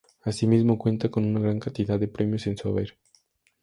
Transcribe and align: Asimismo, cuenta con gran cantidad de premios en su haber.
Asimismo, 0.23 0.79
cuenta 0.79 1.09
con 1.11 1.31
gran 1.35 1.59
cantidad 1.59 1.99
de 1.99 2.07
premios 2.07 2.47
en 2.47 2.57
su 2.57 2.67
haber. 2.69 2.97